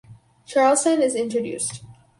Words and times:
Charleston 0.47 1.03
is 1.03 1.13
introduced. 1.13 1.83